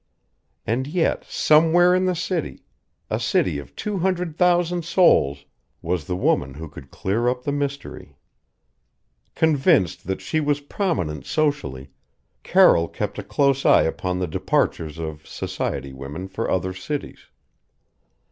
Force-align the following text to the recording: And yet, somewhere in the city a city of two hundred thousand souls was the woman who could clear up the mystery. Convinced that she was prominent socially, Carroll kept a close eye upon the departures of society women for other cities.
And 0.65 0.87
yet, 0.87 1.25
somewhere 1.25 1.93
in 1.93 2.05
the 2.05 2.15
city 2.15 2.63
a 3.11 3.19
city 3.19 3.59
of 3.59 3.75
two 3.75 3.99
hundred 3.99 4.35
thousand 4.35 4.83
souls 4.83 5.45
was 5.83 6.05
the 6.05 6.15
woman 6.15 6.55
who 6.55 6.67
could 6.69 6.89
clear 6.89 7.27
up 7.29 7.43
the 7.43 7.51
mystery. 7.51 8.17
Convinced 9.35 10.07
that 10.07 10.19
she 10.19 10.39
was 10.39 10.59
prominent 10.59 11.27
socially, 11.27 11.91
Carroll 12.41 12.87
kept 12.87 13.19
a 13.19 13.23
close 13.23 13.63
eye 13.63 13.83
upon 13.83 14.17
the 14.17 14.25
departures 14.25 14.97
of 14.97 15.27
society 15.27 15.93
women 15.93 16.27
for 16.27 16.49
other 16.49 16.73
cities. 16.73 17.27